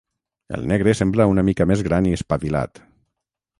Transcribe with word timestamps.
El 0.57 0.63
negre 0.71 0.95
sembla 0.99 1.27
una 1.33 1.45
mica 1.51 1.69
més 1.73 1.85
gran 1.89 2.09
i 2.13 2.17
espavilat. 2.21 2.85